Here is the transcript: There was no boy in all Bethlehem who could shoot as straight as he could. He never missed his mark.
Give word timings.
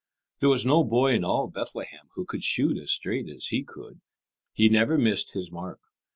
There 0.39 0.49
was 0.49 0.65
no 0.65 0.83
boy 0.83 1.13
in 1.13 1.23
all 1.23 1.45
Bethlehem 1.47 2.07
who 2.15 2.25
could 2.25 2.41
shoot 2.43 2.75
as 2.79 2.89
straight 2.91 3.29
as 3.29 3.45
he 3.45 3.61
could. 3.61 4.01
He 4.51 4.67
never 4.67 4.97
missed 4.97 5.33
his 5.33 5.51
mark. 5.51 5.79